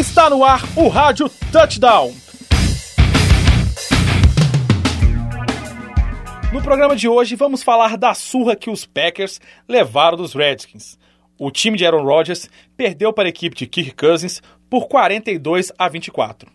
Está 0.00 0.30
no 0.30 0.42
ar 0.42 0.62
o 0.76 0.88
Rádio 0.88 1.28
Touchdown. 1.52 2.14
No 6.50 6.62
programa 6.62 6.96
de 6.96 7.06
hoje 7.06 7.36
vamos 7.36 7.62
falar 7.62 7.98
da 7.98 8.14
surra 8.14 8.56
que 8.56 8.70
os 8.70 8.86
Packers 8.86 9.42
levaram 9.68 10.16
dos 10.16 10.32
Redskins. 10.32 10.98
O 11.38 11.50
time 11.50 11.76
de 11.76 11.84
Aaron 11.84 12.02
Rodgers 12.02 12.48
perdeu 12.78 13.12
para 13.12 13.28
a 13.28 13.28
equipe 13.28 13.54
de 13.54 13.66
Kirk 13.66 13.94
Cousins 13.94 14.40
por 14.70 14.88
42 14.88 15.70
a 15.76 15.86
24. 15.86 16.50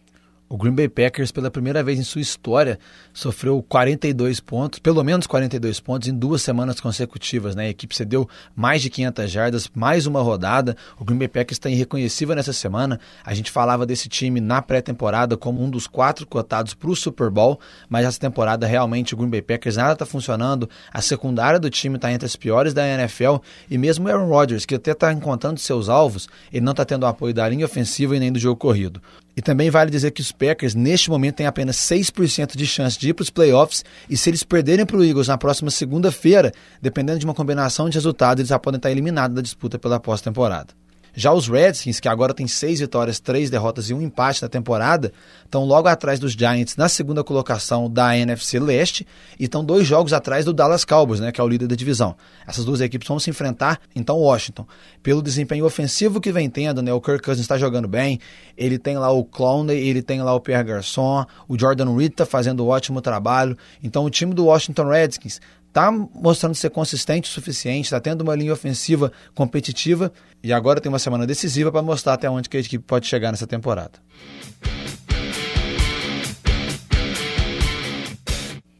O 0.48 0.58
Green 0.58 0.74
Bay 0.74 0.88
Packers, 0.88 1.32
pela 1.32 1.50
primeira 1.50 1.84
vez 1.84 1.98
em 1.98 2.04
sua 2.04 2.22
história, 2.22 2.78
sofreu 3.12 3.66
42 3.68 4.40
pontos, 4.40 4.78
pelo 4.78 5.04
menos 5.04 5.26
42 5.26 5.80
pontos, 5.80 6.08
em 6.08 6.14
duas 6.14 6.44
semanas 6.44 6.80
consecutivas. 6.80 7.56
Né? 7.56 7.66
A 7.66 7.70
equipe 7.70 7.96
cedeu 7.96 8.30
mais 8.56 8.84
de 8.84 8.92
500 8.92 9.32
jardas, 9.32 9.72
mais 9.74 10.06
uma 10.06 10.22
rodada. 10.22 10.78
O 11.00 11.04
Green 11.04 11.18
Bay 11.18 11.28
Packers 11.28 11.56
está 11.56 11.68
irreconhecível 11.68 12.36
nessa 12.36 12.54
semana. 12.54 13.00
A 13.24 13.34
gente 13.34 13.50
falava 13.50 13.88
desse 13.88 14.08
time 14.08 14.40
na 14.40 14.62
pré-temporada 14.62 15.36
como 15.36 15.64
um 15.64 15.70
dos 15.70 15.88
quatro 15.88 16.28
cotados 16.28 16.76
para 16.76 16.92
o 16.92 16.96
Super 16.96 17.32
Bowl, 17.32 17.60
mas 17.90 18.06
essa 18.06 18.20
temporada 18.20 18.68
realmente 18.68 19.16
o 19.16 19.18
Green 19.18 19.32
Bay 19.32 19.42
Packers 19.42 19.78
nada 19.78 19.94
está 19.94 20.06
funcionando. 20.06 20.70
A 20.94 21.02
secundária 21.02 21.60
do 21.60 21.72
time 21.72 21.96
está 21.96 22.12
entre 22.12 22.28
as 22.28 22.36
piores 22.36 22.72
da 22.72 22.88
NFL 22.88 23.38
e 23.68 23.80
mesmo 23.80 24.08
o 24.08 24.12
Aaron 24.12 24.28
Rodgers, 24.28 24.64
que 24.64 24.76
até 24.76 24.92
está 24.92 25.12
encontrando 25.12 25.60
seus 25.60 25.90
alvos, 25.90 26.30
ele 26.54 26.64
não 26.64 26.72
está 26.72 26.86
tendo 26.86 27.08
apoio 27.08 27.34
da 27.34 27.50
linha 27.50 27.66
ofensiva 27.66 28.16
e 28.16 28.20
nem 28.20 28.32
do 28.32 28.38
jogo 28.38 28.58
corrido. 28.58 29.02
E 29.36 29.42
também 29.42 29.70
vale 29.70 29.92
dizer 29.92 30.12
que 30.12 30.22
os 30.22 30.32
Packers, 30.32 30.74
neste 30.74 31.10
momento, 31.10 31.36
têm 31.36 31.46
apenas 31.46 31.76
6% 31.78 32.56
de 32.56 32.66
chance 32.66 32.98
de 32.98 33.10
ir 33.10 33.14
para 33.14 33.24
os 33.24 33.30
playoffs. 33.30 33.84
E 34.10 34.16
se 34.16 34.30
eles 34.30 34.44
perderem 34.44 34.86
para 34.86 34.98
o 34.98 35.04
Eagles 35.04 35.28
na 35.28 35.38
próxima 35.38 35.70
segunda-feira, 35.70 36.54
dependendo 36.82 37.20
de 37.20 37.26
uma 37.26 37.34
combinação 37.34 37.90
de 37.90 37.96
resultados, 37.96 38.40
eles 38.40 38.50
já 38.50 38.60
podem 38.60 38.78
estar 38.78 38.92
eliminados 38.92 39.36
da 39.36 39.42
disputa 39.42 39.78
pela 39.78 40.00
pós-temporada. 40.00 40.85
Já 41.16 41.32
os 41.32 41.48
Redskins, 41.48 42.00
que 42.00 42.10
agora 42.10 42.34
tem 42.34 42.46
seis 42.48 42.82
vitórias, 42.82 43.20
três 43.20 43.50
derrotas 43.50 43.90
e 43.90 43.94
um 43.94 44.02
empate 44.02 44.42
na 44.42 44.50
temporada, 44.50 45.14
estão 45.46 45.64
logo 45.64 45.88
atrás 45.88 46.20
dos 46.20 46.34
Giants 46.34 46.76
na 46.76 46.90
segunda 46.90 47.24
colocação 47.24 47.90
da 47.90 48.18
NFC 48.18 48.60
Leste 48.60 49.08
e 49.40 49.46
estão 49.46 49.64
dois 49.64 49.88
jogos 49.88 50.12
atrás 50.12 50.44
do 50.44 50.54
Dallas 50.54 50.84
Cowboys, 50.84 51.22
né, 51.22 51.32
que 51.32 51.40
é 51.40 51.44
o 51.44 51.48
líder 51.48 51.68
da 51.68 51.76
divisão. 51.76 52.16
Essas 52.46 52.66
duas 52.66 52.82
equipes 52.82 53.08
vão 53.08 53.18
se 53.18 53.30
enfrentar, 53.30 53.80
então 53.96 54.18
Washington, 54.18 54.68
pelo 55.02 55.22
desempenho 55.22 55.66
ofensivo 55.66 56.20
que 56.20 56.32
vem 56.32 56.50
tendo, 56.50 56.82
né, 56.82 56.92
o 56.92 57.00
Kirk 57.00 57.24
Cousins 57.24 57.46
está 57.46 57.58
jogando 57.58 57.88
bem, 57.88 58.20
ele 58.58 58.78
tem 58.78 58.98
lá 58.98 59.10
o 59.10 59.24
Clowney, 59.24 59.78
ele 59.78 60.02
tem 60.02 60.22
lá 60.22 60.34
o 60.34 60.42
Pierre 60.42 60.66
Garçon, 60.66 61.26
o 61.48 61.58
Jordan 61.58 61.96
Reed 61.96 62.12
está 62.12 62.26
fazendo 62.26 62.66
um 62.66 62.68
ótimo 62.68 63.02
trabalho, 63.02 63.58
então 63.82 64.04
o 64.04 64.10
time 64.10 64.34
do 64.34 64.46
Washington 64.46 64.90
Redskins 64.90 65.40
está 65.76 65.92
mostrando 65.92 66.56
ser 66.56 66.70
consistente 66.70 67.30
o 67.30 67.34
suficiente, 67.34 67.84
está 67.84 68.00
tendo 68.00 68.22
uma 68.22 68.34
linha 68.34 68.54
ofensiva 68.54 69.12
competitiva 69.34 70.10
e 70.42 70.54
agora 70.54 70.80
tem 70.80 70.90
uma 70.90 70.98
semana 70.98 71.28
decisiva 71.28 71.70
para 71.70 71.82
mostrar 71.82 72.14
até 72.14 72.30
onde 72.30 72.48
que 72.48 72.56
a 72.56 72.62
equipe 72.62 72.86
pode 72.86 73.06
chegar 73.08 73.30
nessa 73.30 73.46
temporada. 73.46 74.00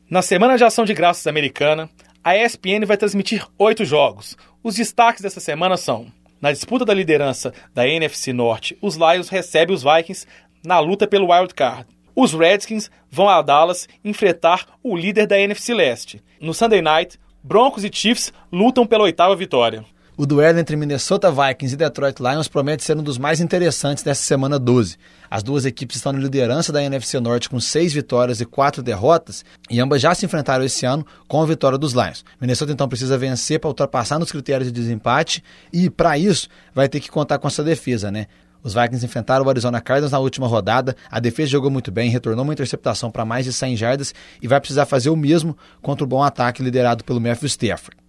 Na 0.10 0.22
semana 0.22 0.58
de 0.58 0.64
ação 0.64 0.86
de 0.86 0.94
graças 0.94 1.28
americana, 1.28 1.90
a 2.24 2.38
ESPN 2.38 2.86
vai 2.86 2.96
transmitir 2.96 3.46
oito 3.60 3.84
jogos. 3.84 4.38
Os 4.64 4.76
destaques 4.76 5.22
dessa 5.22 5.42
semana 5.42 5.76
são: 5.76 6.08
na 6.42 6.54
disputa 6.54 6.86
da 6.86 6.94
liderança 6.94 7.54
da 7.74 7.86
NFC 7.86 8.32
Norte, 8.32 8.78
os 8.82 8.96
Lions 8.96 9.28
recebem 9.28 9.76
os 9.76 9.84
Vikings 9.84 10.26
na 10.66 10.80
luta 10.80 11.06
pelo 11.06 11.30
wild 11.30 11.54
card. 11.54 11.88
Os 12.16 12.34
Redskins 12.34 12.90
vão 13.12 13.28
a 13.28 13.42
Dallas 13.42 13.90
enfrentar 14.04 14.66
o 14.82 14.96
líder 14.96 15.28
da 15.28 15.40
NFC 15.40 15.74
Leste. 15.74 16.24
No 16.40 16.54
Sunday 16.54 16.82
Night, 16.82 17.20
Broncos 17.44 17.84
e 17.84 17.92
Chiefs 17.92 18.32
lutam 18.52 18.88
pela 18.88 19.04
oitava 19.04 19.36
vitória. 19.36 19.84
O 20.18 20.26
duelo 20.26 20.58
entre 20.60 20.78
Minnesota 20.78 21.30
Vikings 21.30 21.74
e 21.74 21.78
Detroit 21.78 22.22
Lions 22.22 22.48
promete 22.48 22.86
ser 22.86 22.96
um 22.96 23.04
dos 23.04 23.18
mais 23.18 23.42
interessantes 23.42 24.02
dessa 24.02 24.24
semana 24.24 24.58
12. 24.58 24.96
As 25.30 25.44
duas 25.44 25.66
equipes 25.66 25.98
estão 25.98 26.14
na 26.14 26.20
liderança 26.20 26.72
da 26.72 26.82
NFC 26.82 27.20
Norte 27.20 27.50
com 27.50 27.60
seis 27.60 27.92
vitórias 27.92 28.40
e 28.40 28.46
quatro 28.46 28.82
derrotas, 28.82 29.44
e 29.70 29.78
ambas 29.78 30.02
já 30.02 30.16
se 30.16 30.26
enfrentaram 30.26 30.64
esse 30.64 30.86
ano 30.86 31.06
com 31.28 31.42
a 31.42 31.46
vitória 31.46 31.78
dos 31.78 31.92
Lions. 31.92 32.24
Minnesota 32.40 32.72
então 32.72 32.88
precisa 32.88 33.18
vencer 33.18 33.60
para 33.60 33.68
ultrapassar 33.68 34.18
nos 34.18 34.32
critérios 34.32 34.72
de 34.72 34.80
desempate, 34.80 35.44
e 35.74 35.90
para 35.90 36.18
isso 36.18 36.48
vai 36.74 36.88
ter 36.88 37.02
que 37.02 37.12
contar 37.12 37.38
com 37.38 37.50
essa 37.50 37.62
defesa, 37.62 38.10
né? 38.10 38.28
Os 38.64 38.74
Vikings 38.74 39.06
enfrentaram 39.06 39.46
o 39.46 39.50
Arizona 39.50 39.82
Cardinals 39.82 40.14
na 40.14 40.20
última 40.20 40.48
rodada. 40.48 40.96
A 41.12 41.20
defesa 41.20 41.52
jogou 41.52 41.70
muito 41.70 41.92
bem, 41.92 42.10
retornou 42.10 42.46
uma 42.46 42.54
interceptação 42.54 43.12
para 43.12 43.26
mais 43.26 43.44
de 43.44 43.52
100 43.52 43.76
jardas 43.76 44.16
e 44.42 44.48
vai 44.48 44.62
precisar 44.62 44.86
fazer 44.86 45.10
o 45.10 45.16
mesmo 45.18 45.58
contra 45.82 46.06
o 46.06 46.08
bom 46.08 46.24
ataque 46.24 46.64
liderado 46.64 47.04
pelo 47.04 47.20
Matthew 47.20 47.48
Stafford. 47.48 48.05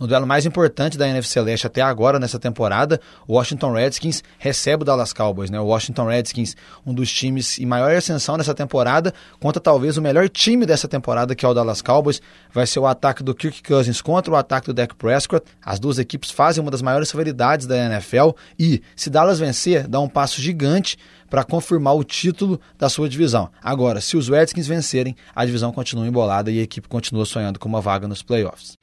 No 0.00 0.06
duelo 0.06 0.26
mais 0.26 0.46
importante 0.46 0.96
da 0.96 1.06
NFC 1.06 1.38
Leste 1.42 1.66
até 1.66 1.82
agora 1.82 2.18
nessa 2.18 2.38
temporada, 2.38 2.98
o 3.28 3.34
Washington 3.34 3.74
Redskins 3.74 4.24
recebe 4.38 4.82
o 4.82 4.86
Dallas 4.86 5.12
Cowboys. 5.12 5.50
Né? 5.50 5.60
O 5.60 5.66
Washington 5.66 6.06
Redskins, 6.06 6.56
um 6.86 6.94
dos 6.94 7.12
times 7.12 7.58
em 7.58 7.66
maior 7.66 7.94
ascensão 7.94 8.38
nessa 8.38 8.54
temporada, 8.54 9.12
contra 9.38 9.60
talvez 9.60 9.98
o 9.98 10.02
melhor 10.02 10.26
time 10.30 10.64
dessa 10.64 10.88
temporada, 10.88 11.34
que 11.34 11.44
é 11.44 11.48
o 11.48 11.52
Dallas 11.52 11.82
Cowboys. 11.82 12.22
Vai 12.50 12.66
ser 12.66 12.78
o 12.78 12.86
ataque 12.86 13.22
do 13.22 13.34
Kirk 13.34 13.62
Cousins 13.62 14.00
contra 14.00 14.32
o 14.32 14.36
ataque 14.36 14.68
do 14.68 14.72
Dak 14.72 14.94
Prescott. 14.94 15.44
As 15.62 15.78
duas 15.78 15.98
equipes 15.98 16.30
fazem 16.30 16.62
uma 16.62 16.70
das 16.70 16.80
maiores 16.80 17.10
rivalidades 17.10 17.66
da 17.66 17.76
NFL 17.76 18.30
e, 18.58 18.80
se 18.96 19.10
Dallas 19.10 19.38
vencer, 19.38 19.86
dá 19.86 20.00
um 20.00 20.08
passo 20.08 20.40
gigante 20.40 20.96
para 21.28 21.44
confirmar 21.44 21.94
o 21.94 22.02
título 22.02 22.58
da 22.78 22.88
sua 22.88 23.06
divisão. 23.06 23.50
Agora, 23.62 24.00
se 24.00 24.16
os 24.16 24.30
Redskins 24.30 24.66
vencerem, 24.66 25.14
a 25.34 25.44
divisão 25.44 25.70
continua 25.72 26.06
embolada 26.06 26.50
e 26.50 26.58
a 26.58 26.62
equipe 26.62 26.88
continua 26.88 27.26
sonhando 27.26 27.58
com 27.58 27.68
uma 27.68 27.82
vaga 27.82 28.08
nos 28.08 28.22
playoffs. 28.22 28.78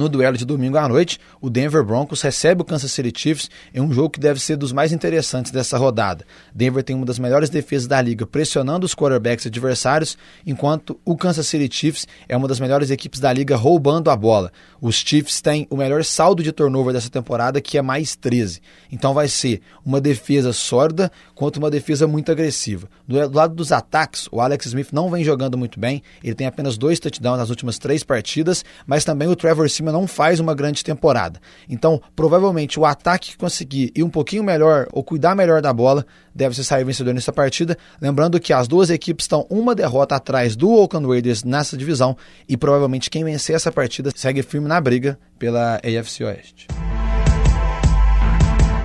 No 0.00 0.08
duelo 0.08 0.34
de 0.34 0.46
domingo 0.46 0.78
à 0.78 0.88
noite, 0.88 1.20
o 1.42 1.50
Denver 1.50 1.84
Broncos 1.84 2.22
recebe 2.22 2.62
o 2.62 2.64
Kansas 2.64 2.90
City 2.90 3.12
Chiefs 3.14 3.50
em 3.74 3.82
um 3.82 3.92
jogo 3.92 4.08
que 4.08 4.18
deve 4.18 4.40
ser 4.40 4.56
dos 4.56 4.72
mais 4.72 4.92
interessantes 4.92 5.52
dessa 5.52 5.76
rodada. 5.76 6.24
Denver 6.54 6.82
tem 6.82 6.96
uma 6.96 7.04
das 7.04 7.18
melhores 7.18 7.50
defesas 7.50 7.86
da 7.86 8.00
liga, 8.00 8.26
pressionando 8.26 8.86
os 8.86 8.94
quarterbacks 8.94 9.46
adversários, 9.46 10.16
enquanto 10.46 10.98
o 11.04 11.18
Kansas 11.18 11.46
City 11.46 11.68
Chiefs 11.70 12.08
é 12.26 12.34
uma 12.34 12.48
das 12.48 12.58
melhores 12.58 12.90
equipes 12.90 13.20
da 13.20 13.30
liga 13.30 13.56
roubando 13.56 14.10
a 14.10 14.16
bola. 14.16 14.50
Os 14.80 14.94
Chiefs 14.94 15.42
têm 15.42 15.66
o 15.68 15.76
melhor 15.76 16.02
saldo 16.02 16.42
de 16.42 16.50
turnover 16.50 16.94
dessa 16.94 17.10
temporada, 17.10 17.60
que 17.60 17.76
é 17.76 17.82
mais 17.82 18.16
13. 18.16 18.62
Então 18.90 19.12
vai 19.12 19.28
ser 19.28 19.60
uma 19.84 20.00
defesa 20.00 20.54
sólida 20.54 21.12
contra 21.34 21.60
uma 21.60 21.70
defesa 21.70 22.06
muito 22.06 22.32
agressiva. 22.32 22.88
Do 23.06 23.36
lado 23.36 23.54
dos 23.54 23.70
ataques, 23.70 24.30
o 24.32 24.40
Alex 24.40 24.64
Smith 24.64 24.92
não 24.92 25.10
vem 25.10 25.22
jogando 25.22 25.58
muito 25.58 25.78
bem, 25.78 26.02
ele 26.24 26.34
tem 26.34 26.46
apenas 26.46 26.78
dois 26.78 26.98
touchdowns 26.98 27.36
nas 27.36 27.50
últimas 27.50 27.78
três 27.78 28.02
partidas, 28.02 28.64
mas 28.86 29.04
também 29.04 29.28
o 29.28 29.36
Trevor 29.36 29.68
não 29.92 30.06
faz 30.06 30.40
uma 30.40 30.54
grande 30.54 30.84
temporada. 30.84 31.40
Então, 31.68 32.00
provavelmente 32.14 32.78
o 32.78 32.84
ataque 32.84 33.30
que 33.30 33.36
conseguir 33.36 33.92
ir 33.94 34.02
um 34.02 34.10
pouquinho 34.10 34.44
melhor 34.44 34.86
ou 34.92 35.02
cuidar 35.02 35.34
melhor 35.34 35.60
da 35.60 35.72
bola 35.72 36.06
deve 36.34 36.54
ser 36.54 36.64
sair 36.64 36.84
vencedor 36.84 37.14
nessa 37.14 37.32
partida. 37.32 37.76
Lembrando 38.00 38.40
que 38.40 38.52
as 38.52 38.68
duas 38.68 38.90
equipes 38.90 39.24
estão 39.24 39.46
uma 39.50 39.74
derrota 39.74 40.16
atrás 40.16 40.56
do 40.56 40.70
Oakland 40.70 41.06
Raiders 41.06 41.44
nessa 41.44 41.76
divisão 41.76 42.16
e 42.48 42.56
provavelmente 42.56 43.10
quem 43.10 43.24
vencer 43.24 43.56
essa 43.56 43.72
partida 43.72 44.10
segue 44.14 44.42
firme 44.42 44.68
na 44.68 44.80
briga 44.80 45.18
pela 45.38 45.76
AFC 45.76 46.24
Oeste. 46.24 46.66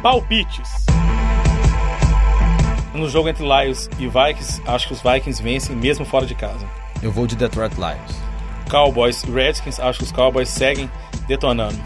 Palpites. 0.02 0.86
No 2.94 3.10
jogo 3.10 3.28
entre 3.28 3.44
Lions 3.44 3.90
e 4.00 4.08
Vikings, 4.08 4.62
acho 4.66 4.88
que 4.88 4.94
os 4.94 5.02
Vikings 5.02 5.44
vencem 5.44 5.76
mesmo 5.76 6.06
fora 6.06 6.26
de 6.26 6.34
casa. 6.34 6.66
Eu 7.04 7.12
vou 7.12 7.28
de 7.28 7.36
Detroit 7.36 7.74
Lions. 7.76 8.35
Cowboys 8.70 9.24
e 9.24 9.32
Redskins, 9.32 9.80
acho 9.80 10.00
que 10.00 10.06
os 10.06 10.12
Cowboys 10.12 10.50
seguem 10.50 10.90
detonando. 11.28 11.78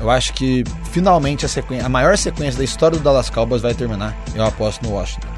Eu 0.00 0.10
acho 0.10 0.32
que 0.32 0.64
finalmente 0.92 1.44
a, 1.44 1.48
a 1.84 1.88
maior 1.88 2.16
sequência 2.16 2.58
da 2.58 2.64
história 2.64 2.96
do 2.96 3.02
Dallas 3.02 3.28
Cowboys 3.28 3.62
vai 3.62 3.74
terminar. 3.74 4.16
Eu 4.34 4.44
aposto 4.44 4.82
no 4.82 4.92
Washington. 4.92 5.28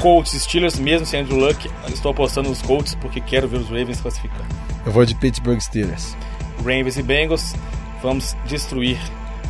Colts 0.00 0.32
e 0.32 0.40
Steelers, 0.40 0.78
mesmo 0.78 1.04
sem 1.04 1.20
Andrew 1.20 1.38
Luck, 1.38 1.68
estou 1.88 2.12
apostando 2.12 2.48
nos 2.48 2.62
Colts 2.62 2.94
porque 2.94 3.20
quero 3.20 3.48
ver 3.48 3.56
os 3.56 3.68
Ravens 3.68 4.00
classificando. 4.00 4.46
Eu 4.86 4.92
vou 4.92 5.04
de 5.04 5.14
Pittsburgh 5.16 5.60
Steelers. 5.60 6.16
Ravens 6.58 6.96
e 6.96 7.02
Bengals, 7.02 7.54
vamos 8.00 8.36
destruir 8.46 8.98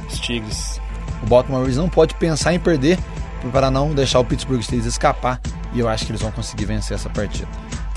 os 0.09 0.19
Tigres. 0.19 0.81
O 1.23 1.27
Baltimore 1.27 1.61
Ravens 1.61 1.77
não 1.77 1.89
pode 1.89 2.15
pensar 2.15 2.55
em 2.55 2.59
perder 2.59 2.99
para 3.53 3.71
não 3.71 3.95
deixar 3.95 4.21
o 4.21 4.25
Pittsburgh 4.25 4.63
Steelers 4.63 4.87
escapar 4.87 5.41
e 5.73 5.81
eu 5.81 5.89
acho 5.89 6.07
que 6.07 6.13
eles 6.13 6.23
vão 6.23 6.31
conseguir 6.33 6.65
vencer 6.65 6.95
essa 6.95 7.11
partida. 7.11 7.49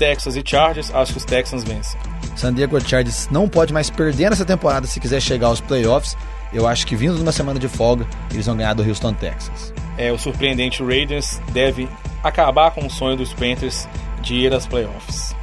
Texas 0.02 0.34
e 0.34 0.42
Chargers, 0.44 0.92
acho 0.92 1.12
que 1.12 1.18
os 1.18 1.24
Texans 1.24 1.62
vencem. 1.62 2.00
San 2.34 2.52
Diego 2.52 2.80
Chargers 2.80 3.28
não 3.30 3.48
pode 3.48 3.72
mais 3.72 3.88
perder 3.88 4.30
nessa 4.30 4.44
temporada 4.44 4.84
se 4.84 4.98
quiser 4.98 5.20
chegar 5.22 5.46
aos 5.46 5.60
playoffs. 5.60 6.16
Eu 6.52 6.66
acho 6.66 6.84
que 6.88 6.96
vindo 6.96 7.14
de 7.14 7.22
uma 7.22 7.30
semana 7.30 7.60
de 7.60 7.68
folga, 7.68 8.04
eles 8.32 8.46
vão 8.46 8.56
ganhar 8.56 8.74
do 8.74 8.82
Houston 8.82 9.14
Texans. 9.14 9.72
É, 9.96 10.10
o 10.10 10.18
surpreendente 10.18 10.82
Raiders 10.82 11.40
deve 11.52 11.88
acabar 12.20 12.72
com 12.72 12.84
o 12.84 12.90
sonho 12.90 13.16
dos 13.16 13.32
Panthers 13.32 13.86
de 14.20 14.34
ir 14.34 14.52
às 14.52 14.66
playoffs. 14.66 15.36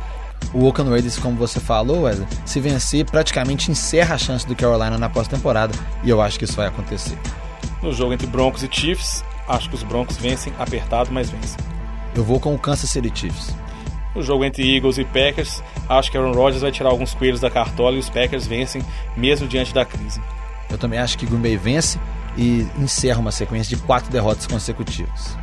O 0.53 0.65
Oakland 0.65 0.91
Raiders, 0.91 1.17
como 1.17 1.37
você 1.37 1.61
falou, 1.61 2.01
Wesley, 2.01 2.27
se 2.45 2.59
vencer, 2.59 3.05
praticamente 3.05 3.71
encerra 3.71 4.15
a 4.15 4.17
chance 4.17 4.45
do 4.45 4.57
Carolina 4.57 4.97
na 4.97 5.07
pós-temporada, 5.07 5.73
e 6.03 6.09
eu 6.09 6.21
acho 6.21 6.37
que 6.37 6.43
isso 6.43 6.57
vai 6.57 6.67
acontecer. 6.67 7.17
No 7.81 7.93
jogo 7.93 8.11
entre 8.11 8.27
Broncos 8.27 8.61
e 8.61 8.67
Chiefs, 8.69 9.23
acho 9.47 9.69
que 9.69 9.75
os 9.75 9.83
Broncos 9.83 10.17
vencem 10.17 10.51
apertado, 10.59 11.11
mas 11.13 11.29
vencem. 11.29 11.57
Eu 12.13 12.25
vou 12.25 12.41
com 12.41 12.53
o 12.53 12.59
Kansas 12.59 12.89
City 12.89 13.09
Chiefs. 13.13 13.55
No 14.19 14.25
jogo 14.25 14.43
entre 14.43 14.75
Eagles 14.75 14.97
e 14.97 15.05
Packers, 15.05 15.63
acho 15.87 16.11
que 16.11 16.17
Aaron 16.17 16.33
Rodgers 16.33 16.61
vai 16.61 16.73
tirar 16.73 16.89
alguns 16.89 17.13
coelhos 17.13 17.39
da 17.39 17.49
cartola 17.49 17.95
e 17.95 17.99
os 17.99 18.09
Packers 18.09 18.45
vencem 18.45 18.81
mesmo 19.15 19.47
diante 19.47 19.73
da 19.73 19.85
crise. 19.85 20.21
Eu 20.69 20.77
também 20.77 20.99
acho 20.99 21.17
que 21.17 21.25
Green 21.25 21.39
Bay 21.39 21.55
vence 21.55 21.97
e 22.35 22.67
encerra 22.77 23.21
uma 23.21 23.31
sequência 23.31 23.73
de 23.73 23.81
quatro 23.81 24.11
derrotas 24.11 24.45
consecutivas. 24.45 25.37